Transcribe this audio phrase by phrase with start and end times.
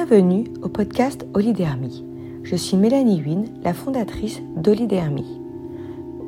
[0.00, 2.04] Bienvenue au podcast Olidermie.
[2.44, 5.40] Je suis Mélanie Wynne, la fondatrice d'Olidermie.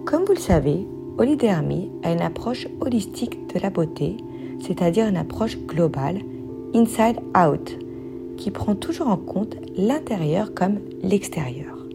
[0.07, 0.89] Comme vous le savez,
[1.19, 4.17] Olidermie a une approche holistique de la beauté,
[4.59, 6.19] c'est-à-dire une approche globale,
[6.75, 7.79] inside out,
[8.37, 11.87] qui prend toujours en compte l'intérieur comme l'extérieur.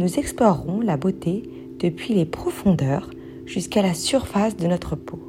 [0.00, 1.44] Nous explorerons la beauté
[1.78, 3.08] depuis les profondeurs
[3.46, 5.20] jusqu'à la surface de notre peau.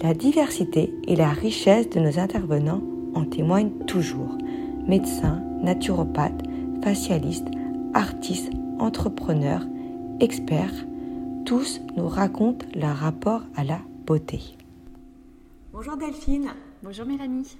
[0.00, 2.82] La diversité et la richesse de nos intervenants
[3.14, 4.38] en témoignent toujours.
[4.86, 6.42] Médecins, naturopathes,
[6.82, 7.48] facialistes,
[7.94, 9.62] artistes, entrepreneurs,
[10.20, 10.74] experts,
[11.46, 14.42] tous nous racontent leur rapport à la beauté.
[15.72, 16.50] Bonjour Delphine.
[16.82, 17.56] Bonjour Mélanie.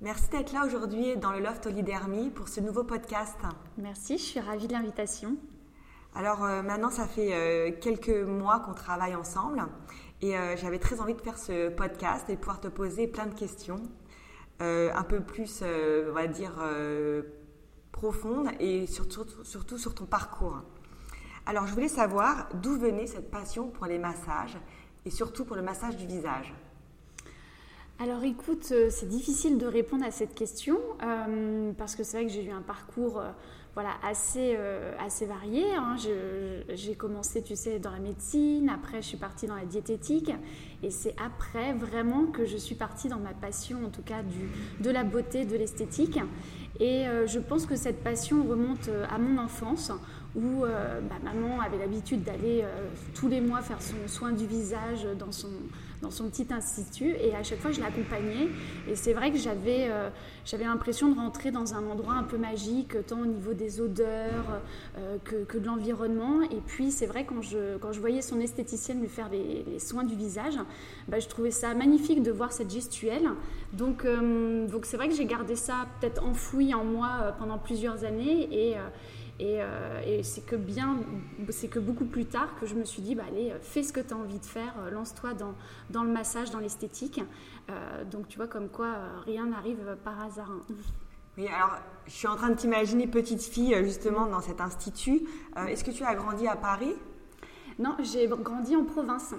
[0.00, 3.36] Merci d'être là aujourd'hui dans le Loft Olidermie pour ce nouveau podcast.
[3.76, 5.36] Merci, je suis ravie de l'invitation.
[6.14, 9.60] Alors euh, maintenant, ça fait euh, quelques mois qu'on travaille ensemble
[10.22, 13.34] et euh, j'avais très envie de faire ce podcast et pouvoir te poser plein de
[13.34, 13.82] questions
[14.60, 16.52] un peu plus, on va dire,
[17.92, 20.60] profondes et surtout, surtout sur ton parcours.
[21.46, 24.58] Alors je voulais savoir d'où venait cette passion pour les massages
[25.04, 26.54] et surtout pour le massage du visage.
[27.98, 30.78] Alors écoute, c'est difficile de répondre à cette question
[31.76, 33.22] parce que c'est vrai que j'ai eu un parcours
[33.74, 35.28] voilà, assez, euh, assez.
[35.30, 35.96] Hein.
[36.74, 40.32] J'ai commencé, tu sais, dans la médecine, après je suis partie dans la diététique,
[40.82, 44.50] et c'est après vraiment que je suis partie dans ma passion, en tout cas du,
[44.82, 46.18] de la beauté, de l'esthétique.
[46.80, 49.92] Et euh, je pense que cette passion remonte euh, à mon enfance,
[50.36, 52.64] où bah, maman avait l'habitude d'aller
[53.16, 55.48] tous les mois faire son soin du visage dans son,
[56.02, 58.48] dans son petit institut et à chaque fois je l'accompagnais.
[58.88, 60.08] Et c'est vrai que j'avais euh,
[60.44, 64.62] j'avais l'impression de rentrer dans un endroit un peu magique tant au niveau des odeurs
[64.98, 66.42] euh, que, que, de l'environnement.
[66.42, 70.04] Et puis c'est vrai quand je, quand je voyais son esthéticienne lui faire les, soins
[70.04, 70.58] du visage
[71.08, 73.28] bah, je trouvais ça magnifique de voir cette gestuelle.
[73.72, 78.04] Donc euh, donc c'est vrai que j'ai gardé ça peut-être enfoui en moi pendant plusieurs
[78.04, 78.48] années.
[78.50, 78.76] Et
[79.42, 80.98] euh, et, c'est que bien,
[81.50, 84.00] c'est que beaucoup plus tard que je me suis dit, bah, allez, fais ce que
[84.00, 85.54] tu as envie de faire, euh, lance-toi dans,
[85.88, 87.20] dans, le massage, dans l'esthétique.
[87.70, 90.50] Euh, donc tu vois comme quoi rien n'arrive par hasard.
[90.50, 90.74] Hein.
[91.38, 95.22] Oui, alors je suis en train de t'imaginer petite fille justement dans cet institut.
[95.68, 96.92] Est-ce que tu as grandi à Paris?
[97.78, 99.34] Non, j'ai grandi en province.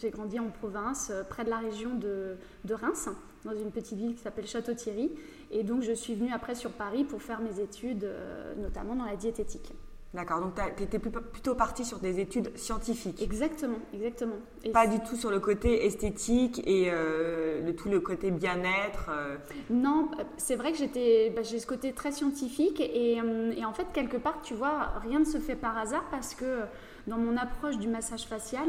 [0.00, 3.10] J'ai grandi en province, près de la région de, de Reims
[3.44, 5.10] dans une petite ville qui s'appelle Château-Thierry.
[5.50, 9.04] Et donc, je suis venue après sur Paris pour faire mes études, euh, notamment dans
[9.04, 9.72] la diététique.
[10.12, 13.22] D'accord, donc tu étais plutôt partie sur des études scientifiques.
[13.22, 14.34] Exactement, exactement.
[14.72, 19.10] pas du tout sur le côté esthétique et euh, tout le côté bien-être.
[19.10, 19.36] Euh.
[19.70, 23.86] Non, c'est vrai que j'étais, bah, j'ai ce côté très scientifique et, et, en fait
[23.92, 26.62] quelque part, tu vois, rien ne se fait par hasard parce que
[27.06, 28.68] dans mon approche du massage facial,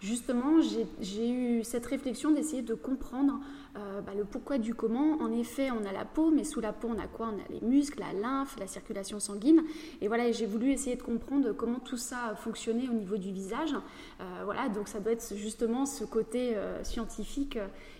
[0.00, 0.60] justement,
[1.00, 3.40] j'ai eu cette réflexion d'essayer de comprendre
[3.74, 5.18] euh, bah, le pourquoi du comment.
[5.22, 7.32] En effet, on a la peau, mais sous la peau, on a quoi?
[7.32, 9.62] On a les muscles, la lymphe, la circulation sanguine.
[10.02, 13.74] Et voilà, j'ai voulu essayer de comprendre comment tout ça fonctionnait au niveau du visage.
[14.20, 17.58] Euh, voilà, donc ça doit être justement ce côté euh, scientifique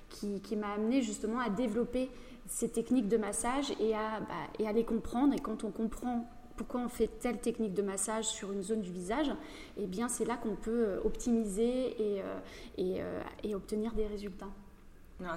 [0.09, 2.10] qui, qui m'a amené justement à développer
[2.47, 5.34] ces techniques de massage et à, bah, et à les comprendre.
[5.34, 8.93] Et quand on comprend pourquoi on fait telle technique de massage sur une zone du
[8.93, 9.31] visage,
[9.78, 12.38] eh bien c'est là qu'on peut euh, optimiser euh,
[12.78, 14.50] euh, et, obtenir des résultats.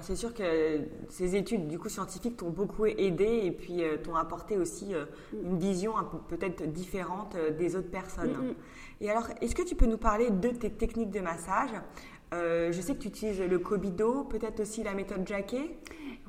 [0.02, 4.56] C'est sûr que ces études du coup scientifiques t'ont beaucoup aidé et puis t'ont apporté
[4.56, 5.36] aussi mm.
[5.44, 5.92] une vision
[6.28, 8.32] peut-être différente des autres personnes.
[8.32, 8.54] Mm, mm.
[9.02, 11.70] Et alors, est-ce que tu peux nous parler de tes techniques de massage?
[12.32, 15.78] Je sais que tu utilises le Kobido, peut-être aussi la méthode Jacquet?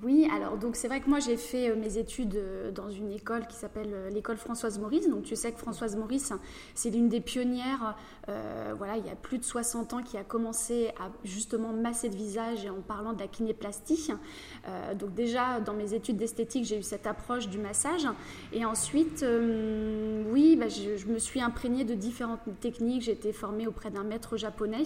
[0.03, 3.11] Oui, alors donc c'est vrai que moi j'ai fait euh, mes études euh, dans une
[3.11, 5.09] école qui s'appelle euh, l'école Françoise Maurice.
[5.09, 6.33] Donc tu sais que Françoise Maurice,
[6.75, 7.95] c'est l'une des pionnières,
[8.77, 12.15] voilà, il y a plus de 60 ans qui a commencé à justement masser de
[12.15, 14.11] visage et en parlant de la kinéplastie.
[14.99, 18.05] donc déjà dans mes études d'esthétique, j'ai eu cette approche du massage.
[18.51, 19.25] Et ensuite,
[20.31, 23.03] oui, bah, je, me suis imprégnée de différentes techniques.
[23.03, 24.83] J'ai été formée auprès d'un maître japonais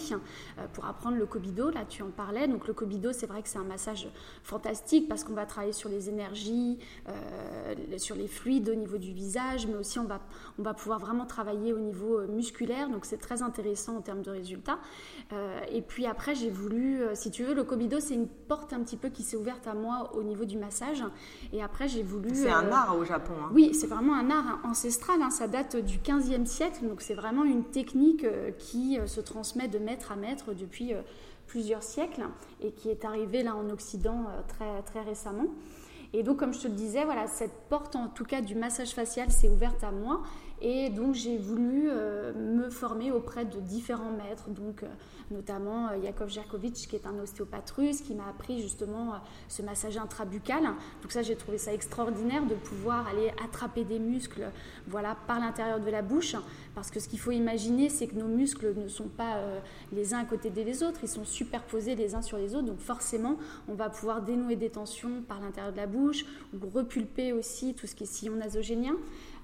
[0.74, 1.72] pour apprendre le kobido.
[1.72, 2.48] Là, tu en parlais.
[2.48, 4.08] Donc le kobido, c'est vrai que c'est un massage
[4.44, 9.12] fantastique parce qu'on va travailler sur les énergies, euh, sur les fluides au niveau du
[9.12, 10.22] visage, mais aussi on va,
[10.60, 14.22] on va pouvoir vraiment travailler au niveau euh, musculaire, donc c'est très intéressant en termes
[14.22, 14.80] de résultats.
[15.34, 18.80] Euh, et puis après, j'ai voulu, si tu veux, le Kobido, c'est une porte un
[18.82, 21.04] petit peu qui s'est ouverte à moi au niveau du massage.
[21.54, 22.30] Et après, j'ai voulu...
[22.34, 23.34] C'est un art au Japon.
[23.42, 23.50] Hein.
[23.54, 25.30] Oui, c'est vraiment un art ancestral, hein.
[25.30, 28.26] ça date du 15e siècle, donc c'est vraiment une technique
[28.58, 30.94] qui se transmet de maître à maître depuis
[31.52, 32.24] plusieurs siècles
[32.64, 35.48] et qui est arrivé là en Occident euh, très, très récemment.
[36.14, 38.92] Et donc, comme je te le disais, voilà, cette porte, en tout cas du massage
[38.92, 40.22] facial, s'est ouverte à moi.
[40.62, 41.90] Et donc j'ai voulu
[42.36, 44.84] me former auprès de différents maîtres, donc
[45.32, 49.16] notamment Yakov Jerkovic qui est un ostéopathe russe qui m'a appris justement
[49.48, 50.64] ce massage intrabucal.
[51.02, 54.52] Donc ça j'ai trouvé ça extraordinaire de pouvoir aller attraper des muscles
[54.88, 56.36] voilà, par l'intérieur de la bouche.
[56.76, 59.60] Parce que ce qu'il faut imaginer, c'est que nos muscles ne sont pas euh,
[59.92, 62.68] les uns à côté des autres, ils sont superposés les uns sur les autres.
[62.68, 63.38] Donc forcément,
[63.68, 67.88] on va pouvoir dénouer des tensions par l'intérieur de la bouche ou repulper aussi tout
[67.88, 68.96] ce qui est sillon nasogénien.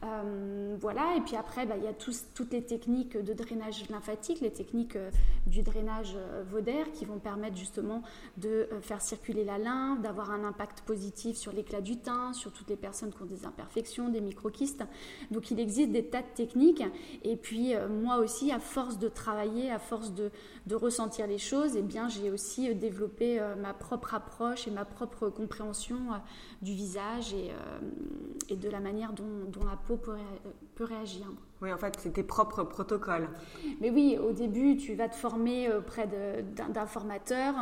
[0.03, 4.41] Euh, voilà, et puis après, bah, il y a toutes les techniques de drainage lymphatique,
[4.41, 5.09] les techniques euh,
[5.47, 8.03] du drainage euh, vodaire qui vont permettre justement
[8.37, 12.69] de faire circuler la lymphe, d'avoir un impact positif sur l'éclat du teint, sur toutes
[12.69, 14.83] les personnes qui ont des imperfections, des microquistes.
[15.31, 16.83] Donc il existe des tas de techniques,
[17.23, 20.31] et puis moi aussi, à force de travailler, à force de,
[20.71, 25.29] ressentir les choses, et eh bien j'ai aussi développé ma propre approche et ma propre
[25.29, 25.97] compréhension
[26.61, 27.33] du visage
[28.49, 30.17] et, de la manière dont, dont la peut,
[30.83, 31.27] réagir.
[31.61, 33.29] Oui, en fait, c'est tes propres protocoles.
[33.79, 37.53] Mais oui, au début, tu vas te former auprès d'un formateur.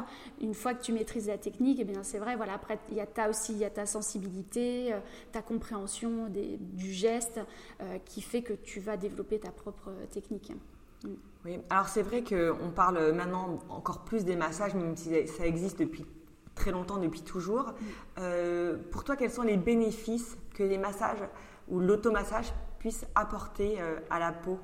[0.42, 2.98] Une fois que tu maîtrises la technique, et eh bien c'est vrai, voilà, après, il
[2.98, 5.00] y a ta aussi, il y a ta sensibilité, euh,
[5.32, 7.40] ta compréhension des, du geste
[7.82, 10.52] euh, qui fait que tu vas développer ta propre technique.
[11.04, 11.10] Mm.
[11.46, 15.80] Oui, alors c'est vrai qu'on parle maintenant encore plus des massages, même si ça existe
[15.80, 16.06] depuis
[16.56, 17.68] très longtemps, depuis toujours.
[17.68, 17.74] Mm.
[18.20, 21.24] Euh, pour toi, quels sont les bénéfices que les massages
[21.68, 24.60] ou l'automassage puisse apporter euh, à la peau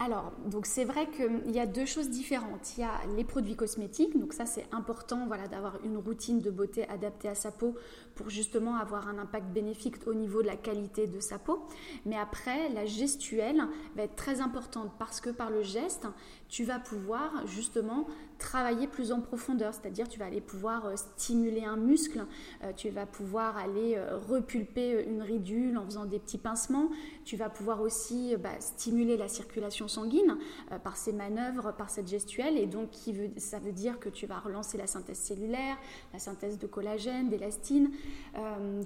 [0.00, 2.76] alors, donc c'est vrai qu'il y a deux choses différentes.
[2.76, 6.50] Il y a les produits cosmétiques, donc ça c'est important voilà, d'avoir une routine de
[6.50, 7.76] beauté adaptée à sa peau
[8.16, 11.64] pour justement avoir un impact bénéfique au niveau de la qualité de sa peau.
[12.06, 13.62] Mais après, la gestuelle
[13.94, 16.08] va être très importante parce que par le geste,
[16.48, 18.06] tu vas pouvoir justement
[18.38, 22.24] travailler plus en profondeur, c'est-à-dire tu vas aller pouvoir euh, stimuler un muscle,
[22.62, 26.90] euh, tu vas pouvoir aller euh, repulper une ridule en faisant des petits pincements,
[27.24, 30.36] tu vas pouvoir aussi bah, stimuler la circulation sanguine
[30.82, 32.90] par ces manœuvres, par cette gestuelle, et donc
[33.38, 35.76] ça veut dire que tu vas relancer la synthèse cellulaire,
[36.12, 37.90] la synthèse de collagène, d'élastine,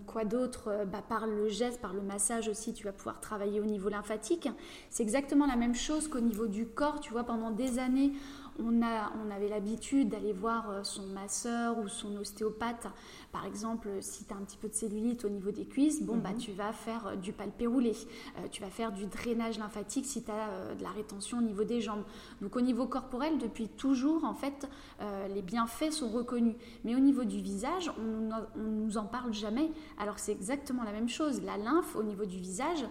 [0.07, 3.65] quoi d'autre bah, Par le geste, par le massage aussi, tu vas pouvoir travailler au
[3.65, 4.49] niveau lymphatique.
[4.91, 8.13] C'est exactement la même chose qu'au niveau du corps, tu vois, pendant des années,
[8.59, 12.87] on, a, on avait l'habitude d'aller voir euh, son masseur ou son ostéopathe.
[13.33, 16.17] Par exemple, si tu as un petit peu de cellulite au niveau des cuisses, bon,
[16.17, 16.39] bah, mhm.
[16.39, 17.93] tu vas faire euh, du palpé roulé.
[18.39, 21.65] Euh, tu vas faire du drainage lymphatique si tu as de la rétention au niveau
[21.65, 22.03] des jambes.
[22.41, 24.69] Donc au niveau corporel, depuis toujours, en fait,
[25.35, 26.57] les bienfaits sont reconnus.
[26.85, 29.71] Mais au niveau du visage, on ne nous en parle jamais.
[29.99, 31.43] Alors c'est exactement la même chose.
[31.43, 32.85] La lymphe, au niveau du visage,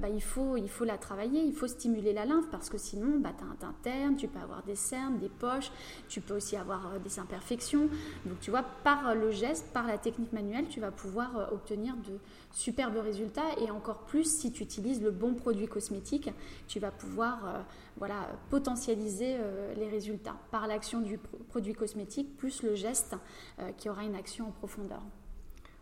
[0.00, 3.18] bah, il, faut, il faut la travailler, il faut stimuler la lymphe parce que sinon,
[3.18, 5.70] bah, tu as un interne, tu peux avoir des cernes des poches,
[6.08, 7.88] tu peux aussi avoir euh, des imperfections.
[8.26, 11.94] Donc tu vois, par le geste, par la technique manuelle, tu vas pouvoir euh, obtenir
[11.96, 12.18] de
[12.52, 16.30] superbes résultats et encore plus si tu utilises le bon produit cosmétique,
[16.66, 17.62] tu vas pouvoir euh,
[17.96, 19.38] voilà, potentialiser
[19.76, 21.18] les résultats par l'action du
[21.48, 23.16] produit cosmétique plus le geste
[23.76, 25.02] qui aura une action en profondeur.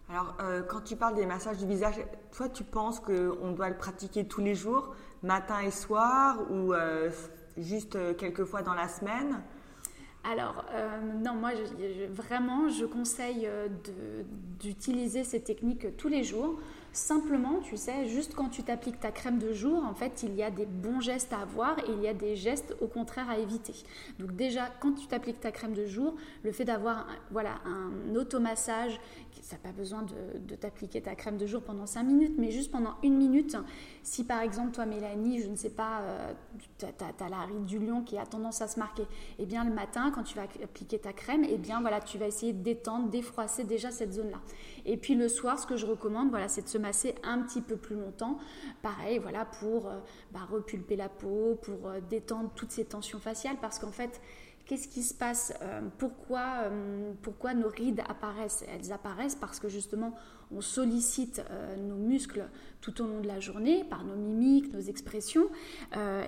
[0.09, 0.35] Alors,
[0.69, 1.97] quand tu parles des massages du visage,
[2.33, 6.73] toi, tu penses qu'on doit le pratiquer tous les jours, matin et soir, ou
[7.57, 9.43] juste euh, quelques fois dans la semaine
[10.29, 11.53] alors, euh, non, moi,
[12.11, 13.69] vraiment, je conseille euh,
[14.59, 16.59] d'utiliser ces techniques tous les jours.
[16.93, 20.43] Simplement, tu sais, juste quand tu t'appliques ta crème de jour, en fait, il y
[20.43, 23.39] a des bons gestes à avoir et il y a des gestes au contraire à
[23.39, 23.75] éviter.
[24.19, 28.99] Donc déjà, quand tu t'appliques ta crème de jour, le fait d'avoir voilà, un automassage,
[29.43, 32.95] ça pas besoin de, t'appliquer ta crème de jour pendant 5 minutes, mais juste pendant
[33.03, 33.57] une minute,
[34.03, 36.33] si par exemple toi Mélanie, je ne sais pas, euh,
[36.79, 39.05] tu as, la ride du lion qui a tendance à se marquer,
[39.39, 42.27] eh bien le matin, quand tu vas appliquer ta crème, eh bien voilà, tu vas
[42.27, 44.41] essayer de détendre, défroisser déjà cette zone-là.
[44.85, 47.61] Et puis le soir, ce que je recommande, voilà, c'est de se masser un petit
[47.61, 48.39] peu plus longtemps.
[48.83, 49.99] Pareil, voilà, pour euh,
[50.33, 54.21] bah, repulper la peau, pour euh, détendre toutes ces tensions faciales, parce qu'en fait,
[54.67, 56.65] Qu'est-ce qui se passe euh, pourquoi,
[57.23, 58.65] pourquoi nos rides apparaissent?
[58.69, 60.15] Elles apparaissent parce que justement,
[60.53, 61.43] on sollicite
[61.79, 62.45] nos muscles
[62.81, 65.49] tout au long de la journée par nos mimiques, nos expressions.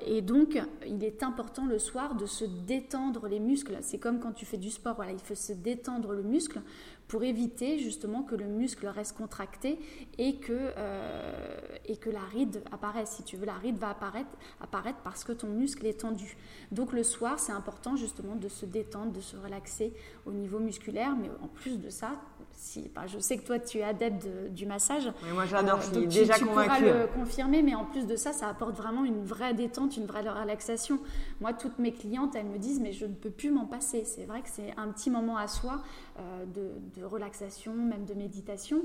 [0.04, 3.78] et donc, il est important le soir de se détendre les muscles.
[3.80, 6.60] C'est comme quand tu fais du sport, il faut se détendre le muscle
[7.08, 9.78] pour éviter justement que le muscle reste contracté
[10.18, 13.10] et que, euh, et que la ride apparaisse.
[13.10, 16.36] Si tu veux, la ride va apparaître, apparaître parce que ton muscle est tendu.
[16.70, 19.92] Donc le soir, c'est important justement de se détendre, de se relaxer
[20.26, 22.12] au niveau musculaire, mais en plus de ça,
[22.58, 25.10] si, je sais que toi tu es adepte du massage.
[25.22, 28.16] Oui, moi j'adore, je suis déjà tu, tu pourras le confirmer, mais en plus de
[28.16, 30.98] ça, ça apporte vraiment une vraie détente, une vraie relaxation.
[31.40, 34.04] Moi, toutes mes clientes, elles me disent, mais je ne peux plus m'en passer.
[34.04, 35.82] C'est vrai que c'est un petit moment à soi
[36.18, 38.82] euh, de, de, relaxation, même de méditation.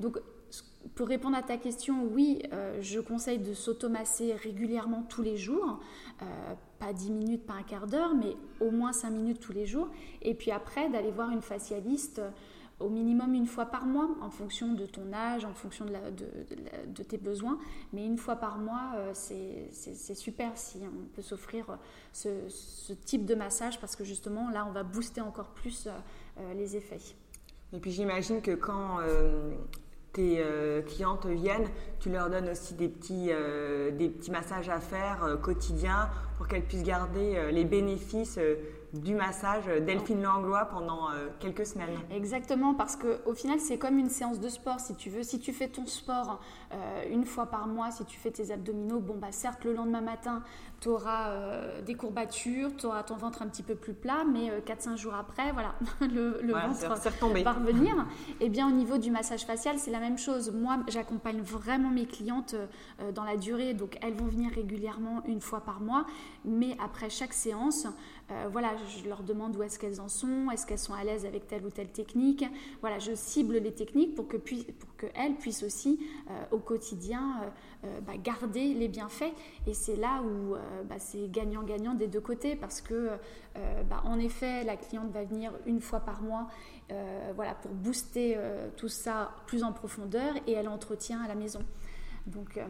[0.00, 0.18] Donc
[0.94, 2.42] pour répondre à ta question, oui,
[2.80, 5.78] je conseille de s'automasser régulièrement tous les jours.
[6.78, 9.88] pas 10 minutes, pas un quart d'heure, mais au moins 5 minutes tous les jours.
[10.22, 12.22] Et puis après, d'aller voir une facialiste
[12.80, 15.92] au minimum une fois par mois, en fonction de ton âge, en fonction de,
[16.86, 17.58] de, tes besoins.
[17.92, 21.78] Mais une fois par mois, euh, c'est super si on peut s'offrir
[22.26, 26.54] euh, ce, type de massage parce que justement, là, on va booster encore plus euh,
[26.54, 27.00] les effets.
[27.72, 28.98] Et puis j'imagine que quand
[30.12, 30.44] tes
[30.88, 31.68] clientes viennent,
[32.00, 33.30] tu leur donnes aussi des petits,
[33.92, 38.38] des petits massages à faire quotidiens pour qu'elles puissent garder les bénéfices
[38.92, 41.96] du massage Delphine Langlois pendant euh, quelques semaines.
[42.10, 45.22] Exactement, parce qu'au final, c'est comme une séance de sport, si tu veux.
[45.22, 46.40] Si tu fais ton sport
[46.72, 50.00] euh, une fois par mois, si tu fais tes abdominaux, bon, bah certes, le lendemain
[50.00, 50.42] matin,
[50.80, 54.50] tu auras euh, des courbatures, tu auras ton ventre un petit peu plus plat, mais
[54.60, 57.94] 4-5 jours après, voilà, le, ventre va revenir.
[58.40, 60.52] Et eh bien, au niveau du massage facial, c'est la même chose.
[60.52, 62.54] Moi, j'accompagne vraiment mes clientes
[63.14, 66.06] dans la durée, donc elles vont venir régulièrement une fois par mois,
[66.44, 67.86] mais après chaque séance,
[68.30, 71.26] euh, voilà, je leur demande où est-ce qu'elles en sont, est-ce qu'elles sont à l'aise
[71.26, 72.44] avec telle ou telle technique.
[72.80, 75.98] Voilà, je cible les techniques pour que pour qu'elles puissent aussi
[76.30, 77.40] euh, au quotidien
[77.84, 79.32] euh, bah, garder les bienfaits.
[79.66, 80.54] Et c'est là où
[80.88, 83.10] bah, c'est gagnant-gagnant des deux côtés parce que
[83.88, 86.48] bah, en effet, la cliente va venir une fois par mois,
[87.34, 88.36] voilà, pour booster
[88.76, 91.60] tout ça plus en profondeur et elle entretient à la maison.
[92.26, 92.62] Donc, euh,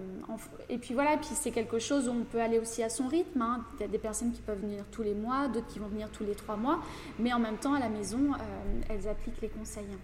[0.69, 3.42] et puis voilà, puis c'est quelque chose où on peut aller aussi à son rythme.
[3.42, 3.64] Hein.
[3.75, 6.09] Il y a des personnes qui peuvent venir tous les mois, d'autres qui vont venir
[6.11, 6.80] tous les trois mois,
[7.19, 9.97] mais en même temps à la maison, euh, elles appliquent les conseils.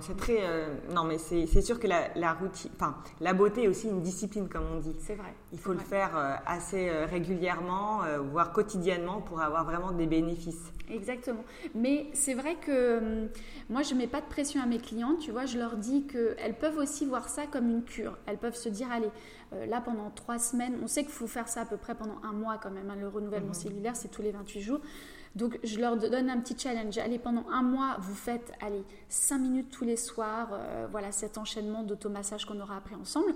[0.00, 0.38] C'est très.
[0.40, 2.70] Euh, non, mais c'est sûr que la, la, routine.
[2.74, 4.96] Enfin, la beauté est aussi une discipline, comme on dit.
[4.98, 5.32] C'est vrai.
[5.52, 8.00] Il faut le faire euh, assez euh, régulièrement,
[8.32, 10.72] voire quotidiennement, pour avoir vraiment des bénéfices.
[10.90, 11.44] Exactement.
[11.74, 13.28] Mais c'est vrai que hum,
[13.70, 15.20] moi, je ne mets pas de pression à mes clientes.
[15.20, 18.16] Tu vois, je leur dis qu'elles peuvent aussi voir ça comme une cure.
[18.26, 19.10] Elles peuvent se dire allez,
[19.68, 22.32] là, pendant trois semaines, on sait qu'il faut faire ça à peu près pendant un
[22.32, 22.90] mois quand même.
[22.90, 22.96] Hein.
[22.98, 24.80] le renouvellement cellulaire, c'est tous les 28 jours.
[25.34, 26.98] Donc je leur donne un petit challenge.
[26.98, 30.48] Allez, pendant un mois, vous faites allez, 5 minutes tous les soirs.
[30.52, 33.34] Euh, voilà cet enchaînement d'automassage qu'on aura appris ensemble.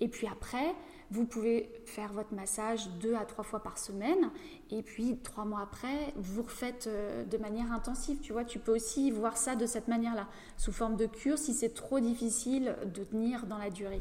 [0.00, 0.74] Et puis après,
[1.10, 4.30] vous pouvez faire votre massage deux à trois fois par semaine.
[4.70, 8.18] Et puis trois mois après, vous refaites euh, de manière intensive.
[8.22, 11.52] Tu vois, tu peux aussi voir ça de cette manière-là, sous forme de cure, si
[11.52, 14.00] c'est trop difficile de tenir dans la durée.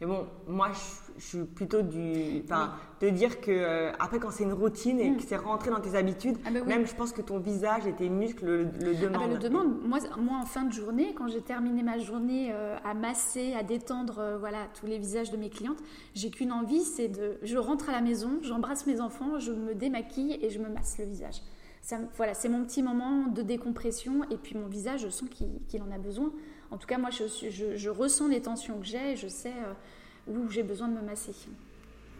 [0.00, 0.70] Mais bon, moi,
[1.16, 2.42] je, suis plutôt du.
[2.44, 5.16] Enfin, de dire que, euh, après, quand c'est une routine et mm.
[5.16, 7.92] que c'est rentré dans tes habitudes, ah bah même je pense que ton visage et
[7.92, 9.22] tes muscles le, le demandent.
[9.22, 9.82] Ah bah le demande.
[9.82, 13.64] Moi, moi, en fin de journée, quand j'ai terminé ma journée euh, à masser, à
[13.64, 15.82] détendre euh, voilà, tous les visages de mes clientes,
[16.14, 17.38] j'ai qu'une envie c'est de.
[17.42, 20.96] Je rentre à la maison, j'embrasse mes enfants, je me démaquille et je me masse
[20.98, 21.42] le visage.
[21.82, 25.82] Ça, voilà, c'est mon petit moment de décompression et puis mon visage, je sens qu'il
[25.82, 26.32] en a besoin.
[26.70, 27.24] En tout cas, moi, je,
[27.76, 31.02] je, ressens les tensions que j'ai et je sais euh, où j'ai besoin de me
[31.02, 31.32] masser.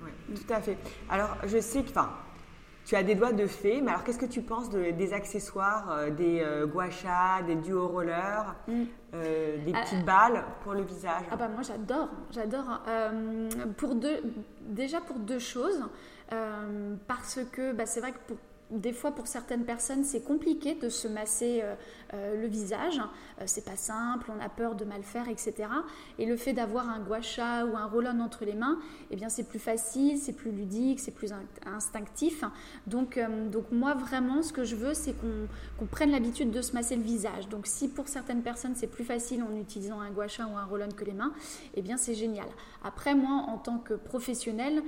[0.02, 0.78] Oui, tout à fait.
[1.11, 1.90] Alors, je sais que
[2.85, 6.11] tu as des doigts de fée, mais alors qu'est-ce que tu penses des accessoires, euh,
[6.11, 8.85] des euh, guachas, des duo rollers, mm.
[9.12, 11.25] des petites balles pour le visage?
[11.31, 12.81] Ah bah moi j'adore, j'adore.
[13.76, 14.23] pour deux,
[14.62, 15.85] déjà pour deux choses,
[17.07, 18.38] parce que bah, c'est vrai que pour
[18.71, 21.75] des fois, pour certaines personnes, c'est compliqué de se masser euh,
[22.07, 23.00] euh, le visage.
[23.40, 25.54] Euh, c'est pas simple, on a peur de mal faire, etc.
[26.18, 28.78] Et le fait d'avoir un gua sha ou un roll-on entre les mains,
[29.10, 31.32] eh bien, c'est plus facile, c'est plus ludique, c'est plus
[31.66, 32.44] instinctif.
[32.86, 36.96] Donc, donc, moi, vraiment, ce que je veux, c'est qu'on prenne l'habitude de se masser
[36.96, 37.48] le visage.
[37.48, 40.64] Donc, si pour certaines personnes, c'est plus facile en utilisant un gua sha ou un
[40.64, 41.32] roll-on que les mains,
[41.74, 42.48] eh bien, c'est génial.
[42.84, 44.82] Après, moi, en tant que professionnel,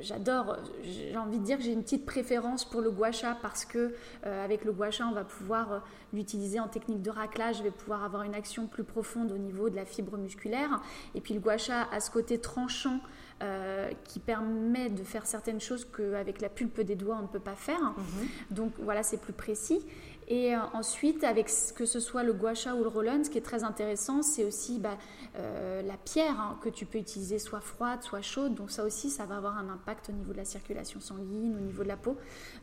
[0.00, 3.64] j'adore, j'ai envie de dire que j'ai une petite préférence pour le gua sha parce
[3.64, 3.94] que
[4.26, 5.78] euh, avec le gua sha, on va pouvoir euh,
[6.12, 9.70] l'utiliser en technique de raclage, je vais pouvoir avoir une action plus profonde au niveau
[9.70, 10.80] de la fibre musculaire.
[11.14, 13.00] Et puis le gua sha a ce côté tranchant
[13.42, 17.40] euh, qui permet de faire certaines choses qu'avec la pulpe des doigts on ne peut
[17.40, 17.80] pas faire.
[17.80, 18.28] Mhm.
[18.50, 19.84] Donc voilà, c'est plus précis.
[20.28, 23.38] Et euh, ensuite, avec que ce soit le gua sha ou le roll-on, ce qui
[23.38, 24.96] est très intéressant, c'est aussi bah,
[25.36, 28.54] euh, la pierre hein, que tu peux utiliser soit froide, soit chaude.
[28.54, 31.60] Donc ça aussi, ça va avoir un impact au niveau de la circulation sanguine, au
[31.60, 32.16] niveau de la peau.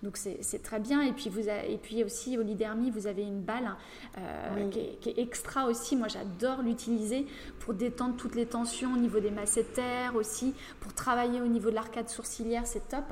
[0.03, 1.01] Donc c'est très bien.
[1.01, 3.75] Et puis, vous et puis aussi, au Lidermi, vous avez une balle
[4.17, 5.95] euh, qui, est, extra aussi.
[5.95, 7.25] Moi, j'adore l'utiliser
[7.59, 11.75] pour détendre toutes les tensions au niveau des masséters aussi, pour travailler au niveau de
[11.75, 13.05] l'arcade sourcilière, c'est top.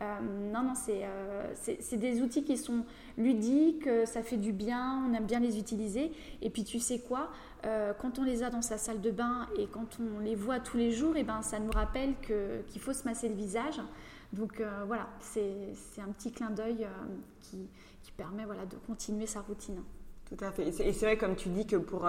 [0.00, 2.84] non, non, c'est des outils qui sont
[3.20, 6.12] ludiques, ça fait du bien, on aime bien les utiliser.
[6.42, 7.30] Et puis tu sais quoi,
[7.66, 10.60] euh, quand on les a dans sa salle de bain et quand on les voit
[10.60, 13.80] tous les jours, et eh ben, ça nous rappelle qu'il faut se masser le visage.
[14.32, 16.88] Donc euh, voilà, c'est un petit clin d'œil euh,
[17.40, 17.68] qui,
[18.02, 19.82] qui, permet voilà, de continuer sa routine.
[20.26, 20.68] Tout à fait.
[20.68, 22.08] Et c'est vrai, comme tu dis, que pour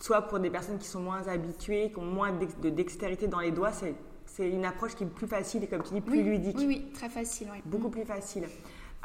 [0.00, 3.50] soit pour des personnes qui sont moins habituées, qui ont moins de dextérité dans les
[3.50, 6.56] doigts, c'est une approche qui est plus facile et comme tu dis, plus ludique.
[6.58, 7.48] Oui, oui, très facile.
[7.64, 8.44] Beaucoup plus facile.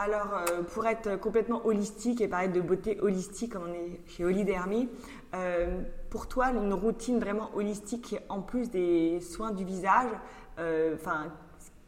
[0.01, 4.23] Alors, euh, pour être complètement holistique et parler de beauté holistique, comme on est chez
[4.23, 4.87] Holidermy,
[5.35, 10.11] euh, pour toi, une routine vraiment holistique en plus des soins du visage,
[10.57, 10.95] euh,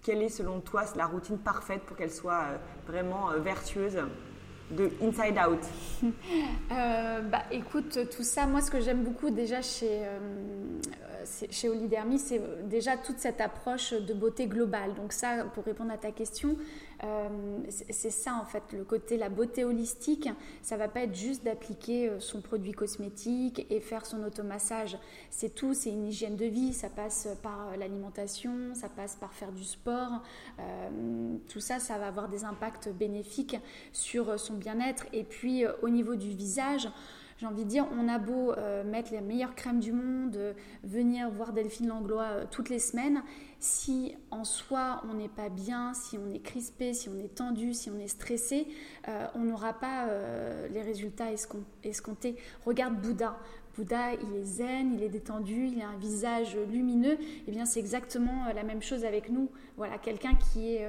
[0.04, 2.48] quelle est selon toi la routine parfaite pour qu'elle soit
[2.86, 3.98] vraiment vertueuse
[4.72, 5.62] de inside out?
[6.70, 10.02] Bah, Écoute, tout ça, moi, ce que j'aime beaucoup déjà chez,
[11.50, 14.96] chez Olidermy, c'est déjà toute cette approche de beauté globale.
[14.96, 16.58] Donc ça, pour répondre à ta question,
[17.04, 17.30] euh,
[17.70, 20.30] c'est ça en fait, le côté, la beauté holistique,
[20.62, 24.98] ça va pas être juste d'appliquer euh, son produit cosmétique et faire son automassage.
[25.32, 29.34] C'est tout, c'est une hygiène de vie, ça passe par euh, l'alimentation, ça passe par
[29.34, 30.22] faire du sport.
[31.50, 33.58] tout ça, ça va avoir des impacts bénéfiques
[33.92, 35.06] sur son bien-être.
[35.14, 36.88] Et puis au niveau du visage,
[37.42, 38.54] j'ai envie de dire, on a beau
[38.86, 40.38] mettre les meilleures crèmes du monde,
[40.84, 43.24] venir voir Delphine Langlois toutes les semaines,
[43.62, 47.74] si en soi on n'est pas bien, si on est crispé, si on est tendu,
[47.74, 48.68] si on est stressé,
[49.08, 51.28] euh, on n'aura pas euh, les résultats
[51.84, 52.36] escomptés.
[52.66, 53.38] Regarde Bouddha.
[53.78, 57.18] Bouddha, il est zen, il est détendu, il a un visage lumineux.
[57.48, 59.50] Eh bien, c'est exactement euh, la même chose avec nous.
[59.78, 60.80] Voilà, quelqu'un qui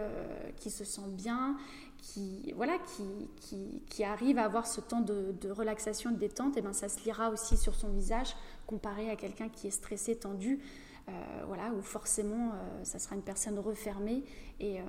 [0.70, 1.56] se sent bien,
[2.02, 6.72] qui, voilà, qui, qui, arrive à avoir ce temps de, relaxation, de détente, eh bien,
[6.72, 8.34] ça se lira aussi sur son visage
[8.66, 10.60] comparé à quelqu'un qui est stressé, tendu.
[11.08, 11.12] Euh,
[11.48, 14.22] voilà, où forcément euh, ça sera une personne refermée
[14.60, 14.84] et euh,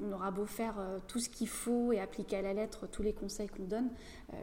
[0.00, 0.76] on aura beau faire
[1.08, 3.90] tout ce qu'il faut et appliquer à la lettre tous les conseils qu'on donne,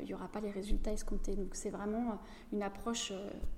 [0.01, 1.35] il n'y aura pas les résultats escomptés.
[1.37, 2.19] Donc c'est vraiment
[2.51, 3.13] une approche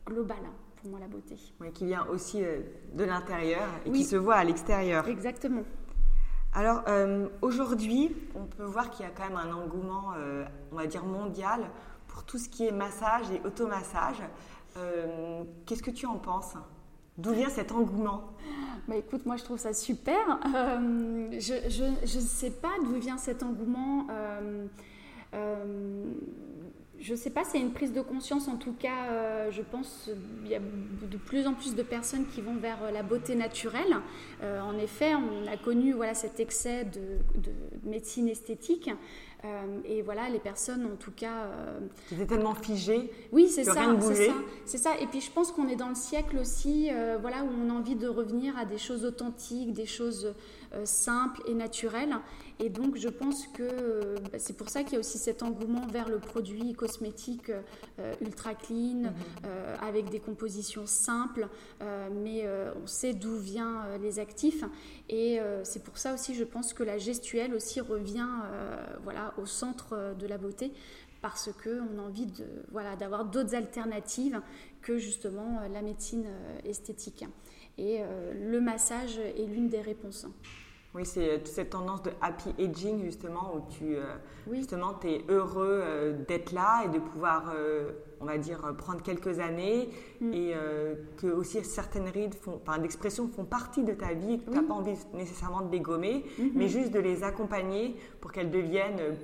[0.05, 1.37] globale hein, pour moi la beauté.
[1.73, 5.07] qui vient aussi de l'intérieur et qui se voit à l'extérieur.
[5.07, 5.63] Exactement.
[6.57, 6.83] Alors
[7.41, 10.13] aujourd'hui, on peut voir qu'il y a quand même un engouement,
[10.71, 11.69] on va dire mondial,
[12.07, 14.21] pour tout ce qui est massage et automassage.
[15.65, 16.53] Qu'est-ce que tu en penses?
[17.17, 18.29] D'où vient cet engouement?
[18.87, 20.39] Bah écoute, moi je trouve ça super.
[20.55, 24.07] Euh, je ne sais pas d'où vient cet engouement.
[26.95, 29.49] Euh, euh, je ne sais pas, c'est une prise de conscience en tout cas.
[29.51, 30.09] je pense
[30.43, 33.95] qu'il y a de plus en plus de personnes qui vont vers la beauté naturelle.
[34.41, 37.51] en effet, on a connu voilà, cet excès de
[37.83, 38.89] médecine esthétique.
[39.43, 41.45] Euh, et voilà, les personnes, en tout cas.
[41.45, 43.11] Euh, C'était tellement figé.
[43.31, 43.73] Oui, c'est ça.
[44.65, 44.97] C'est ça.
[44.99, 47.73] Et puis je pense qu'on est dans le siècle aussi, euh, voilà, où on a
[47.73, 50.33] envie de revenir à des choses authentiques, des choses
[50.83, 52.17] simples et naturelles.
[52.59, 55.87] Et donc, je pense que bah, c'est pour ça qu'il y a aussi cet engouement
[55.87, 57.51] vers le produit cosmétique
[58.21, 59.11] ultra clean, mhm.
[59.81, 61.47] avec des compositions simples,
[62.23, 62.45] mais
[62.81, 64.65] on sait d'où viennent les actifs.
[65.07, 68.27] Et c'est pour ça aussi, je pense que la gestuelle aussi revient,
[69.03, 70.71] voilà, au centre euh, de la beauté
[71.21, 74.41] parce qu'on a envie de, voilà, d'avoir d'autres alternatives
[74.81, 77.25] que justement euh, la médecine euh, esthétique.
[77.77, 77.99] Et
[78.33, 80.25] le massage est l'une des réponses.
[80.95, 83.97] Oui, c'est toute cette tendance de happy aging justement où tu
[84.51, 85.83] justement es heureux
[86.25, 87.53] d'être là et de pouvoir,
[88.21, 89.89] on va dire, prendre quelques années
[90.21, 90.33] mm.
[90.33, 90.53] et
[91.17, 94.51] que aussi certaines rides font, enfin, d'expressions font partie de ta vie et que tu
[94.51, 96.51] n'as pas envie nécessairement de les gommer, mm-hmm.
[96.55, 99.17] mais juste de les accompagner pour qu'elles deviennent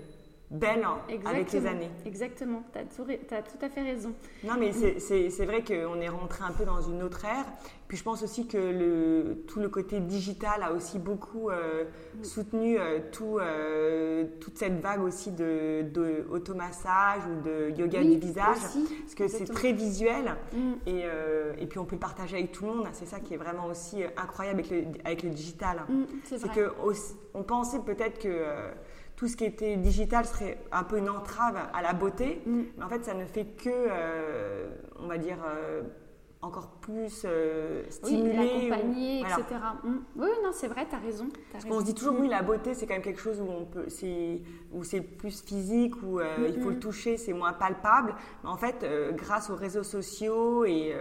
[0.52, 1.90] belle hein, avec les années.
[2.06, 4.14] Exactement, tu as, tout à fait raison.
[4.44, 7.46] Non, mais c'est vrai qu'on est rentré un peu dans une autre ère.
[7.92, 11.84] Puis je pense aussi que le, tout le côté digital a aussi beaucoup euh,
[12.22, 18.16] soutenu euh, tout, euh, toute cette vague aussi de, de automassage ou de yoga du
[18.16, 18.60] visage.
[18.62, 20.72] parce que c'est très visuel mm.
[20.88, 21.04] et,
[21.60, 22.88] et, puis on peut le partager avec tout le monde.
[22.94, 25.82] C'est ça qui est vraiment aussi incroyable avec le, avec le digital.
[25.90, 26.72] Mm, c'est que
[27.34, 28.46] on pensait peut-être que
[29.18, 32.62] tout ce qui était digital serait un peu une entrave à la beauté, mm.
[32.78, 33.70] mais en fait, ça ne fait que,
[34.98, 35.40] on va dire,
[36.42, 38.72] encore plus euh, stimuler.
[38.86, 39.44] Oui, etc.
[39.84, 39.98] Mm.
[40.16, 41.28] Oui, non, c'est vrai, tu as raison.
[41.52, 43.66] Parce qu'on se dit toujours, oui, la beauté, c'est quand même quelque chose où on
[43.66, 48.16] peut, c'est, où c'est plus physique, où il faut le toucher, c'est moins palpable.
[48.44, 50.96] Mais en fait, grâce aux réseaux sociaux et,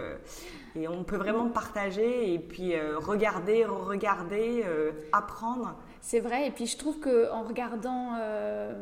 [0.75, 4.63] et on peut vraiment partager et puis regarder, regarder,
[5.11, 5.75] apprendre.
[6.01, 6.47] C'est vrai.
[6.47, 8.73] Et puis je trouve que en regardant, euh,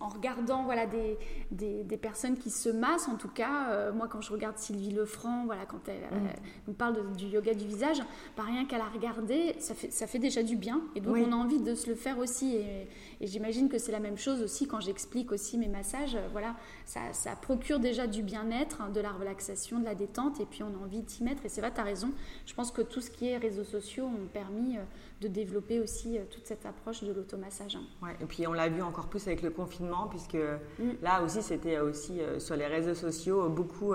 [0.00, 1.18] en regardant voilà des,
[1.50, 5.44] des, personnes qui se massent, en tout cas, euh, moi quand je regarde Sylvie Lefranc,
[5.44, 6.28] voilà quand elle, mm.
[6.68, 7.98] nous parle du yoga du visage,
[8.34, 10.80] pas rien qu'à la regarder, ça fait ça fait déjà du bien.
[10.94, 12.56] Et donc on a envie de se le faire aussi.
[12.56, 12.88] Et,
[13.26, 16.16] j'imagine que c'est la même chose aussi quand j'explique aussi mes massages.
[16.32, 16.54] Voilà,
[16.86, 20.40] ça, ça procure déjà du bien-être, de la relaxation, de la détente.
[20.40, 21.44] Et puis on a envie de s'y mettre.
[21.44, 22.10] Et c'est vrai, tu as raison.
[22.46, 24.82] Je pense que tout ce qui est réseaux sociaux ont permis euh,
[25.20, 27.76] de développer aussi toute cette approche de l'automassage.
[27.76, 27.82] Hein.
[28.02, 30.92] Ouais, et puis on l'a vu encore plus avec le confinement, puisque mm.
[31.02, 33.94] là aussi c'était aussi sur les réseaux sociaux beaucoup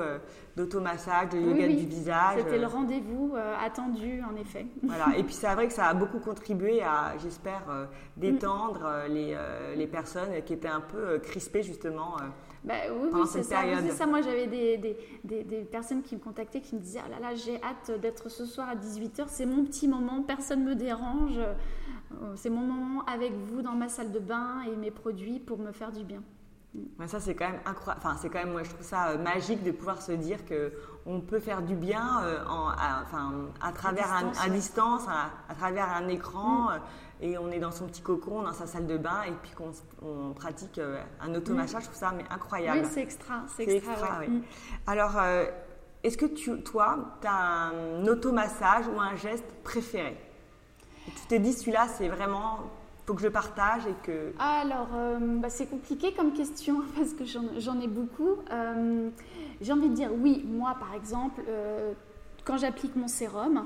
[0.55, 2.39] d'automassage, de yoga du visage.
[2.39, 4.67] C'était le rendez-vous attendu en effet.
[4.83, 7.63] Voilà, et puis c'est vrai que ça a beaucoup contribué à, j'espère,
[8.17, 9.35] détendre les,
[9.75, 12.17] les, personnes qui étaient un peu crispées justement
[12.63, 13.61] bah, oui, oui c'est ça.
[13.91, 14.05] ça.
[14.05, 14.77] Moi, j'avais des,
[15.23, 18.29] des, des, personnes qui me contactaient, qui me disaient Ah là là, j'ai hâte d'être
[18.29, 21.37] ce soir à 18h, c'est mon petit moment, personne ne me dérange.
[21.37, 25.57] Euh, c'est mon moment avec vous dans ma salle de bain et mes produits pour
[25.57, 26.23] me faire du bien.
[26.73, 27.07] Mm.
[27.07, 28.01] ça, c'est quand même incroyable.
[28.05, 30.73] Enfin, c'est quand même, moi, je trouve ça euh, magique de pouvoir se dire que
[31.05, 34.49] on peut faire du bien euh, en, à, enfin, à travers à distance, un, à,
[34.49, 35.01] distance
[35.49, 36.71] à, travers un écran.
[36.71, 36.79] Mm
[37.23, 40.33] et on est dans son petit cocon, dans sa salle de bain, et puis qu'on
[40.33, 42.81] pratique euh, un automassage, je trouve ça mais incroyable.
[42.83, 44.19] Oui, c'est extra, c'est extra.
[44.19, 44.27] oui.
[44.27, 44.41] Mm.
[44.88, 45.45] Alors, euh,
[46.03, 50.17] est-ce que tu, toi, tu as un automassage ou un geste préféré?
[51.05, 52.59] Tu t'es dit, celui-là, c'est vraiment
[53.05, 54.33] faut que je partage et que...
[54.39, 58.37] Alors, euh, bah, c'est compliqué comme question parce que j'en ai beaucoup.
[59.61, 61.41] J'ai envie de dire oui, moi par exemple,
[62.45, 63.61] quand j'applique mon sérum, euh,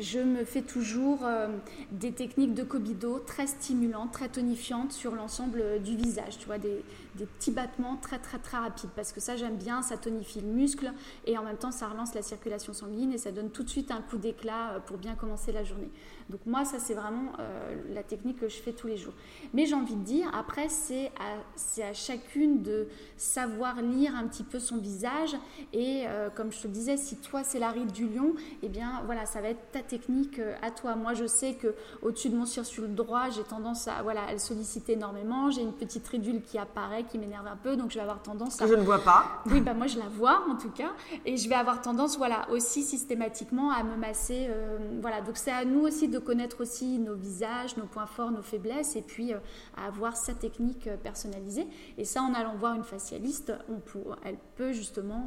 [0.00, 1.48] je me fais toujours euh,
[1.90, 6.38] des techniques de Kobido très stimulantes, très tonifiantes sur l'ensemble du visage.
[6.38, 6.82] Tu vois, des,
[7.14, 10.92] petits battements très très très rapides parce que ça j'aime bien, ça tonifie le muscle
[11.26, 13.90] et en même temps ça relance la circulation sanguine et ça donne tout de suite
[13.90, 15.90] un coup d'éclat euh, pour bien commencer la journée.
[16.30, 17.32] Donc moi ça c'est vraiment
[17.90, 19.12] la technique que je fais tous les jours.
[19.52, 24.44] Mais j'ai envie de dire, après c'est à, à, chacune de savoir lire un petit
[24.44, 25.36] peu son visage
[25.72, 29.26] et comme je te disais, si toi c'est la ride du lion, eh bien voilà,
[29.26, 30.94] ça va être ta technique euh, à toi.
[30.94, 34.38] Moi, je sais que au-dessus de mon le droit, j'ai tendance à, voilà, à le
[34.38, 35.50] solliciter énormément.
[35.50, 38.60] J'ai une petite ridule qui apparaît, qui m'énerve un peu, donc je vais avoir tendance
[38.60, 38.66] à.
[38.66, 39.42] Je ne vois pas.
[39.46, 40.92] Oui, bah moi je la vois en tout cas,
[41.24, 44.46] et je vais avoir tendance, voilà, aussi systématiquement à me masser.
[44.48, 48.30] Euh, voilà, donc c'est à nous aussi de connaître aussi nos visages, nos points forts,
[48.30, 49.38] nos faiblesses, et puis euh,
[49.76, 51.66] à avoir sa technique personnalisée.
[51.98, 55.24] Et ça, en allant voir une facialiste, on peut, elle peut justement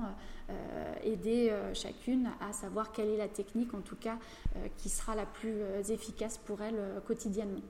[1.05, 4.17] aider euh, chacune à savoir quelle est la technique, en tout cas,
[4.55, 7.61] euh, qui sera la plus efficace pour elle quotidiennement.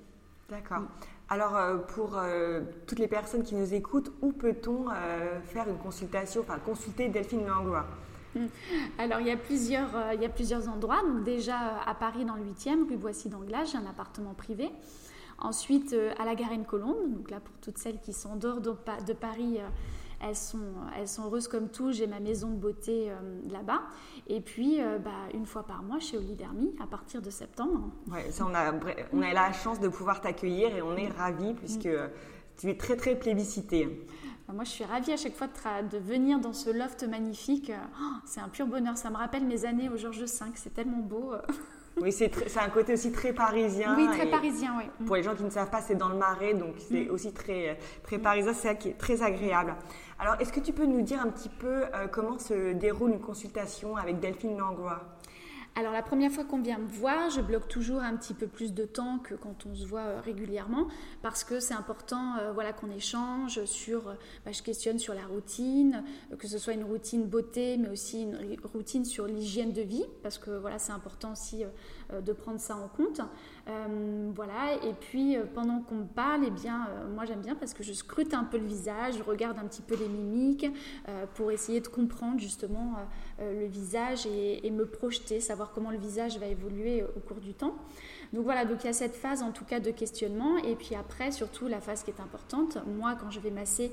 [0.50, 0.84] D'accord.
[1.28, 2.20] Alors, pour
[2.86, 4.90] toutes les personnes qui nous écoutent, où peut-on
[5.44, 7.88] faire une consultation, enfin consulter Delphine Langlois?
[8.36, 8.46] Hmm.
[9.00, 11.02] alors, il y, a plusieurs, il y a plusieurs endroits.
[11.02, 14.70] Donc, déjà à Paris, dans le 8e, rue Boissy d'Anglage, j'ai un appartement privé.
[15.40, 19.60] Ensuite, à la Garenne-Colombe, donc là, pour toutes celles qui sont dehors de Paris,
[20.21, 20.60] elles sont,
[20.97, 21.91] elles sont heureuses comme tout.
[21.91, 23.82] J'ai ma maison de beauté euh, là-bas.
[24.28, 27.91] Et puis, euh, bah, une fois par mois chez Olidermi, à partir de septembre.
[28.12, 28.73] Ouais, ça, on, a,
[29.13, 31.89] on a la chance de pouvoir t'accueillir et on est ravis puisque
[32.58, 34.08] tu es très, très plébiscité.
[34.47, 37.71] Bah, moi, je suis ravie à chaque fois de, de venir dans ce loft magnifique.
[38.01, 38.97] Oh, c'est un pur bonheur.
[38.97, 40.28] Ça me rappelle mes années au Georges V.
[40.56, 41.34] C'est tellement beau.
[42.02, 43.96] Oui, c'est un côté aussi très parisien.
[43.96, 45.06] Oui, très parisien, oui.
[45.06, 47.12] Pour les gens qui ne savent pas, c'est dans le Marais, donc c'est mm.
[47.12, 49.76] aussi très, très parisien, c'est ça qui est très agréable.
[50.20, 53.20] Alors, est-ce que tu peux nous dire un petit peu euh, comment se déroule une
[53.20, 55.02] consultation avec Delphine Langlois?
[55.78, 58.74] Alors la première fois qu'on vient me voir, je bloque toujours un petit peu plus
[58.74, 60.88] de temps que quand on se voit euh, régulièrement
[61.22, 64.04] parce que c'est important euh, voilà, qu'on échange sur,
[64.46, 66.02] bah, je questionne sur la routine,
[66.40, 70.38] que ce soit une routine beauté mais aussi une routine sur l'hygiène de vie parce
[70.38, 71.64] que voilà, c'est important aussi
[72.14, 73.22] de prendre ça en compte.
[73.68, 77.56] Euh, voilà, et puis euh, pendant qu'on me parle, eh bien, euh, moi j'aime bien
[77.56, 80.68] parce que je scrute un peu le visage, je regarde un petit peu les mimiques
[81.34, 82.96] pour essayer de comprendre justement
[83.39, 87.76] le visage et, me projeter, savoir comment le visage va évoluer au cours du temps.
[88.34, 90.95] Donc voilà, donc il y a cette phase en tout cas de questionnement et puis
[90.95, 92.78] après surtout la phase qui est importante.
[92.98, 93.91] Moi quand je vais masser,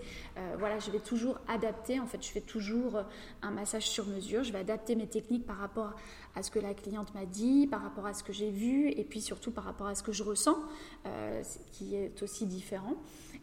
[0.59, 2.01] voilà, je vais toujours adapter.
[2.01, 3.03] En fait, je fais toujours
[3.43, 4.43] un massage sur mesure.
[4.43, 5.95] Je vais adapter mes techniques par rapport
[6.35, 9.05] à ce que la cliente m'a dit, par rapport à ce que j'ai vu et
[9.05, 10.57] puis surtout par rapport à ce que je ressens,
[11.07, 12.97] euh, qui est aussi différent.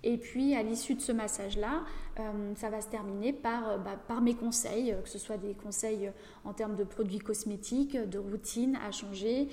[0.04, 1.84] Et puis à l'issue de ce massage-là,
[2.20, 5.54] euh, ça va se terminer par, euh, bah, par mes conseils, que ce soit des
[5.54, 6.12] conseils
[6.46, 9.50] en termes de produits cosmétiques, de routine à changer,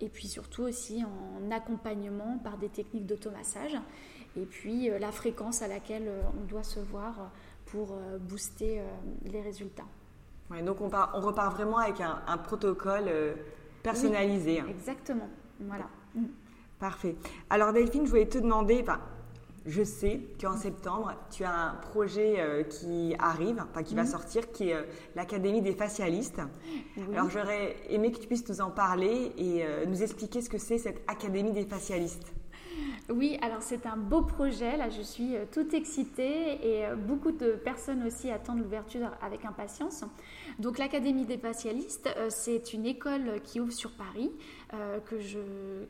[0.00, 3.76] et puis surtout aussi en accompagnement par des techniques d'automassage,
[4.36, 6.10] et puis la fréquence à laquelle
[6.40, 7.30] on doit se voir
[7.66, 8.82] pour booster
[9.24, 9.86] les résultats
[10.60, 13.34] donc on, on, repart vraiment avec un, protocole euh,
[13.82, 14.60] personnalisé.
[14.60, 14.66] Hein.
[14.68, 15.28] exactement,
[15.60, 15.86] voilà.
[16.78, 17.16] Parfait.
[17.48, 18.82] Alors Delphine, je voulais te demander,
[19.66, 24.06] je sais qu'en septembre, tu as un projet euh, qui arrive, enfin qui va mm.
[24.06, 24.82] sortir, qui est euh,
[25.14, 26.40] l'Académie des facialistes.
[27.12, 30.78] Alors j'aurais aimé que tu puisses nous en parler et nous expliquer ce que c'est
[30.78, 32.32] cette Académie des facialistes.
[33.08, 34.76] Oui, alors c'est un beau projet.
[34.76, 40.04] Là, je suis toute excitée et beaucoup de personnes aussi attendent l'ouverture avec impatience.
[40.58, 44.30] Donc l'Académie des facialistes, euh, c'est une école qui ouvre sur Paris
[45.06, 45.38] que, je,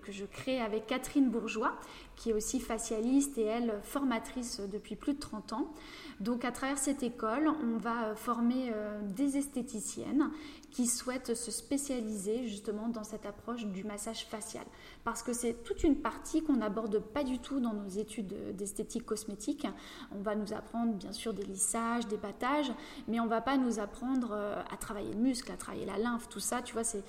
[0.03, 1.79] que je crée avec Catherine Bourgeois,
[2.17, 5.73] qui est aussi facialiste et elle formatrice depuis plus de 30 ans.
[6.21, 10.31] Donc à travers cette école, on va former des esthéticiennes
[10.73, 14.65] qui souhaitent se spécialiser justement dans cette approche du massage facial.
[15.05, 19.05] Parce que c'est toute une partie qu'on n'aborde pas du tout dans nos études d'esthétique
[19.05, 19.67] cosmétique.
[20.13, 22.73] On va nous apprendre bien sûr des lissages, des battages,
[23.07, 25.99] mais on ne va pas nous apprendre euh, à travailler le muscle, à travailler la
[25.99, 27.05] lymphe, tout ça, tu vois, c'est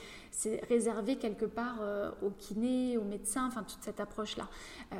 [0.69, 4.49] réservé quelque part euh, aux kinés, aux médecins, enfin toute cette approche-là.
[4.91, 4.95] Euh,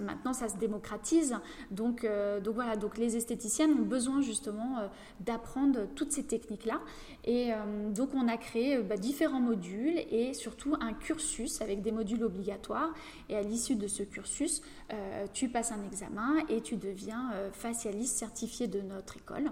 [0.00, 1.36] maintenant, ça se démocratise,
[1.70, 2.06] donc,
[2.42, 4.78] donc voilà, donc les esthéticiennes ont besoin justement
[5.20, 6.80] d'apprendre toutes ces techniques-là.
[7.24, 11.82] Et euh, donc on a créé euh, bah, différents modules et surtout un cursus avec
[11.82, 12.92] des modules obligatoires.
[13.28, 14.62] Et à l'issue de ce cursus,
[14.92, 19.50] euh, tu passes un examen et tu deviens facialiste certifié de notre école.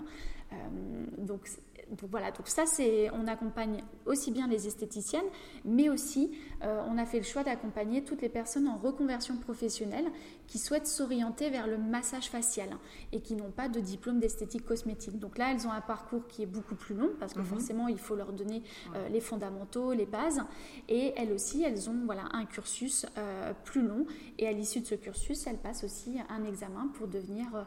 [1.18, 1.48] donc
[1.90, 5.24] donc voilà, donc ça c'est, on accompagne aussi bien les esthéticiennes,
[5.64, 6.30] mais aussi
[6.62, 10.06] euh, on a fait le choix d'accompagner toutes les personnes en reconversion professionnelle
[10.46, 12.68] qui souhaitent s'orienter vers le massage facial
[13.12, 15.18] et qui n'ont pas de diplôme d'esthétique cosmétique.
[15.18, 17.46] Donc là, elles ont un parcours qui est beaucoup plus long parce que mhm.
[17.46, 18.62] forcément il faut leur donner
[18.94, 20.42] euh, les fondamentaux, les bases,
[20.88, 24.06] et elles aussi, elles ont voilà un cursus euh, plus long
[24.38, 27.66] et à l'issue de ce cursus, elles passent aussi un examen pour devenir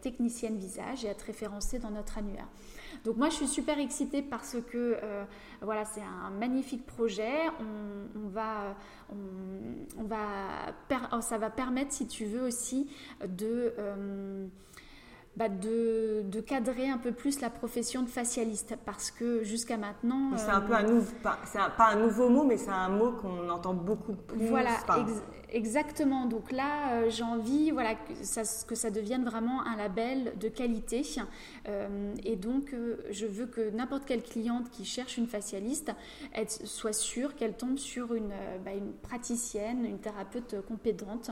[0.00, 2.48] technicienne visage et être référencée dans notre annuaire.
[3.04, 5.24] Donc moi, je suis super excitée parce que euh,
[5.62, 7.48] voilà, c'est un magnifique projet.
[7.60, 8.76] On, va,
[9.10, 12.90] on, va, ça va permettre, si tu veux aussi,
[13.26, 14.46] de euh,
[15.36, 20.36] bah, de, cadrer un peu plus la profession de facialiste parce que jusqu'à maintenant.
[20.36, 21.38] C'est un peu un nouveau, pas,
[21.76, 24.46] pas, un nouveau mot, mais c'est un mot qu'on entend beaucoup plus.
[24.46, 24.70] Voilà,
[25.52, 26.26] exactement.
[26.26, 30.48] Donc là, euh, j'ai envie voilà, que ça, que ça devienne vraiment un label de
[30.48, 31.02] qualité.
[31.68, 35.92] Euh, et donc, euh, je veux que n'importe quelle cliente qui cherche une facialiste
[36.32, 38.32] elle soit sûre qu'elle tombe sur une,
[38.64, 41.30] bah, une praticienne, une thérapeute compétente.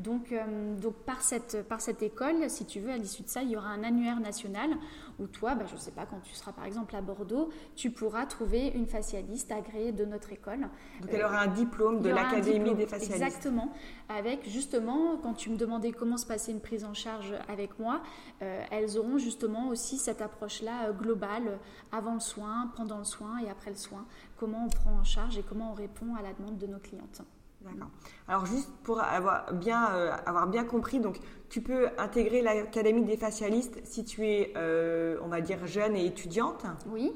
[0.00, 3.42] Donc, euh, donc par, cette, par cette école, si tu veux, à l'issue de ça,
[3.42, 4.70] il y aura un annuaire national
[5.18, 7.90] où toi, bah, je ne sais pas, quand tu seras par exemple à Bordeaux, tu
[7.90, 10.60] pourras trouver une facialiste agréée de notre école.
[11.02, 13.22] Donc elle aura un diplôme de l'Académie des facialistes.
[13.22, 13.72] Exactement,
[14.08, 18.02] avec justement, quand tu me demandais comment se passait une prise en charge avec moi,
[18.40, 21.58] euh, elles auront justement aussi cette approche-là euh, globale,
[21.92, 24.06] avant le soin, pendant le soin et après le soin,
[24.38, 27.22] comment on prend en charge et comment on répond à la demande de nos clientes.
[27.62, 27.88] D'accord.
[28.26, 31.18] Alors juste pour avoir bien, euh, avoir bien compris, donc
[31.50, 36.06] tu peux intégrer l'Académie des facialistes si tu es, euh, on va dire, jeune et
[36.06, 36.64] étudiante.
[36.86, 37.12] Oui.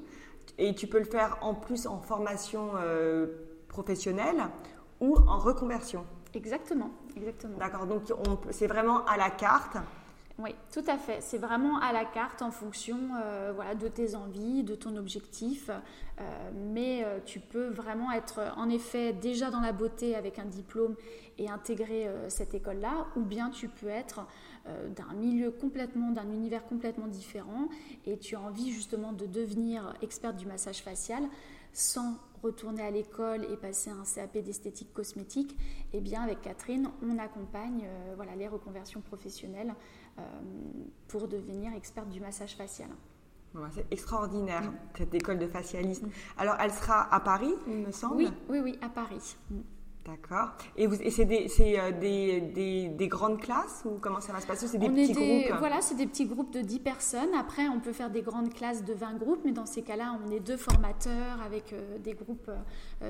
[0.58, 3.26] Et tu peux le faire en plus en formation euh,
[3.68, 4.44] professionnelle
[5.00, 6.04] ou en reconversion.
[6.34, 7.56] Exactement, exactement.
[7.58, 8.02] D'accord, donc
[8.50, 9.76] c'est vraiment à la carte.
[10.36, 11.20] Oui, tout à fait.
[11.20, 15.70] C'est vraiment à la carte en fonction euh, voilà, de tes envies, de ton objectif.
[15.70, 20.44] Euh, mais euh, tu peux vraiment être en effet déjà dans la beauté avec un
[20.44, 20.96] diplôme
[21.38, 24.24] et intégrer cette école-là, ou bien tu peux être
[24.64, 27.68] d'un milieu complètement, d'un univers complètement différent
[28.06, 31.24] et tu as envie justement de devenir experte du massage facial
[31.72, 35.56] sans retourner à l'école et passer un CAP d'esthétique cosmétique,
[35.92, 39.74] eh bien avec Catherine, on accompagne voilà, les reconversions professionnelles
[41.08, 42.88] pour devenir experte du massage facial.
[43.72, 44.74] c'est extraordinaire, mm.
[44.98, 46.02] cette école de facialiste.
[46.02, 46.10] Mm.
[46.38, 48.16] Alors, elle sera à Paris, il me semble?
[48.16, 49.36] Oui, oui, oui, à Paris.
[50.04, 50.50] D'accord.
[50.76, 54.46] Et, et c'est des, euh, des, des, des, grandes classes ou comment ça va se
[54.46, 54.68] passer?
[54.68, 57.34] C'est des petits groupes Voilà, c'est des petits groupes de 10 personnes.
[57.38, 60.30] Après, on peut faire des grandes classes de 20 groupes, mais dans ces cas-là, on
[60.30, 62.50] est deux formateurs avec euh, des groupes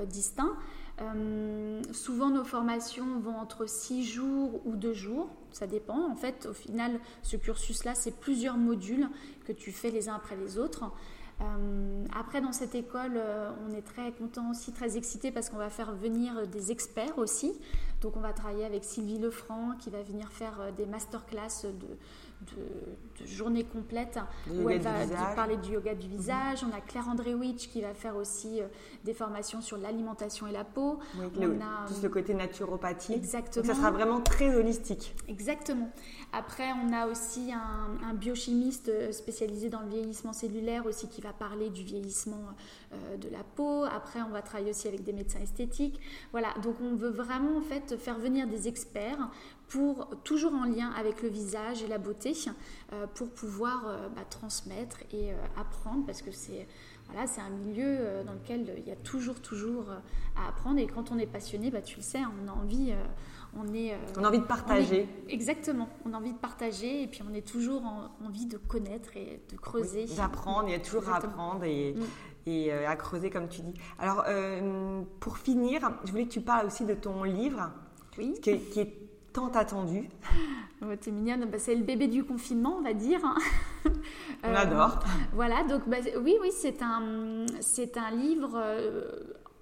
[0.07, 0.55] distincts.
[1.01, 5.29] Euh, souvent, nos formations vont entre 6 jours ou 2 jours.
[5.51, 6.09] Ça dépend.
[6.09, 9.09] En fait, au final, ce cursus-là, c'est plusieurs modules
[9.45, 10.91] que tu fais les uns après les autres.
[11.41, 15.57] Euh, après, dans cette école, euh, on est très content aussi, très excité parce qu'on
[15.57, 17.53] va faire venir des experts aussi.
[18.01, 21.97] Donc, on va travailler avec Sylvie Lefranc qui va venir faire des masterclass de,
[22.41, 24.19] de, journée complète
[24.51, 24.93] où elle va
[25.35, 26.63] parler du yoga du visage.
[26.63, 28.67] On a Claire Andrewitch qui va faire aussi euh,
[29.03, 30.99] des formations sur l'alimentation et la peau.
[31.17, 33.13] on a, tout le côté naturopathie.
[33.13, 33.65] Exactement.
[33.65, 35.15] Donc ça sera vraiment très holistique.
[35.27, 35.89] Exactement.
[36.33, 41.33] Après, on a aussi un, biochimiste euh, spécialisé dans le vieillissement cellulaire aussi qui va
[41.33, 42.43] parler du vieillissement
[42.93, 43.83] euh, de la peau.
[43.85, 45.99] Après, on va travailler aussi avec des médecins esthétiques.
[46.31, 49.29] Voilà, donc on veut vraiment en fait faire venir des experts
[49.67, 52.33] pour toujours en lien avec le visage et la beauté,
[52.93, 56.67] euh, pour pouvoir euh, bah, transmettre et euh, apprendre, parce que c'est
[57.07, 59.85] voilà, un milieu dans lequel il y a toujours, toujours
[60.35, 60.79] à apprendre.
[60.79, 62.93] Et quand on est passionné, bah, tu le sais, on a envie,
[63.55, 65.07] on est, on a envie de partager.
[65.29, 69.15] exactement, on a envie de partager, et puis on est toujours en, envie de connaître
[69.15, 70.07] et de creuser.
[70.17, 71.93] D'apprendre, il y a toujours à apprendre et.
[71.93, 72.03] Mm.
[72.47, 73.75] et à creuser comme tu dis.
[73.99, 74.25] Alors,
[75.19, 77.69] pour finir, je voulais que tu parles aussi de ton livre,
[78.17, 78.33] oui.
[78.41, 79.04] qui, est
[79.35, 80.09] tant attendu.
[80.81, 83.19] Oh, T'es mignonne, bah, c'est le bébé du confinement, on va dire.
[83.23, 83.35] Hein.
[84.43, 84.99] on adore.
[85.33, 88.61] Voilà, donc bah, oui, oui, c'est un, c'est un livre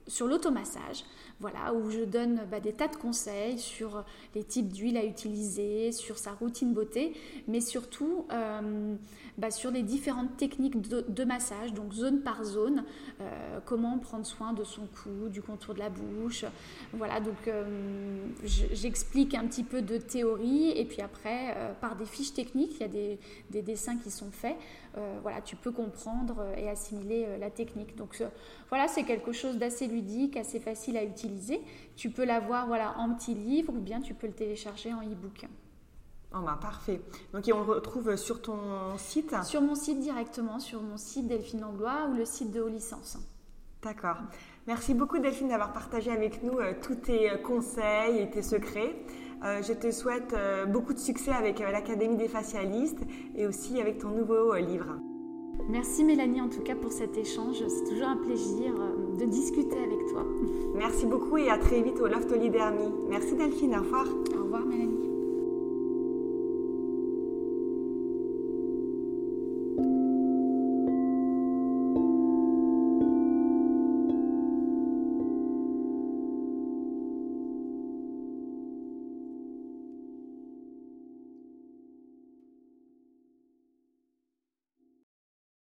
[0.08, 1.04] sur l'automassage,
[1.43, 5.91] voilà, où je donne bah, des tas de conseils sur les types d'huile à utiliser,
[5.91, 7.12] sur sa routine beauté,
[7.49, 8.95] mais surtout euh,
[9.38, 12.86] bah, sur les différentes techniques de, massage, donc zone par zone,
[13.19, 16.45] euh, comment prendre soin de son cou, du contour de la bouche.
[16.93, 17.65] Voilà, donc euh,
[18.45, 22.86] j'explique un petit peu de théorie et puis après, par des fiches techniques, il y
[22.86, 23.17] a
[23.51, 24.56] des dessins qui sont faits.
[25.21, 27.95] Voilà, tu peux comprendre et assimiler la technique.
[27.95, 28.21] Donc
[28.69, 31.62] voilà, c'est quelque chose d'assez ludique, assez facile à utiliser.
[31.95, 35.45] Tu peux l'avoir voilà, en petit livre ou bien tu peux le télécharger en e-book.
[36.36, 36.99] Oh bah parfait.
[37.32, 39.36] Donc on le retrouve sur ton site?
[39.43, 43.19] Sur mon site directement, sur mon site Delphine Langlois ou le site de Haut Licence.
[43.84, 44.17] D'accord.
[44.65, 48.95] Merci beaucoup Delphine d'avoir partagé avec nous euh, tous tes euh, conseils et tes secrets.
[49.43, 50.36] Euh, je te souhaite
[50.69, 53.01] beaucoup de succès avec l'Académie des facialistes
[53.36, 54.95] et aussi avec ton nouveau livre.
[55.69, 57.63] Merci Mélanie en tout cas pour cet échange.
[57.67, 60.25] C'est toujours un plaisir euh, de discuter avec toi.
[60.75, 62.91] Merci beaucoup et à très vite au Loft Olidermi.
[63.10, 64.06] Merci Delphine, au revoir.
[64.38, 65.12] Au revoir Mélanie.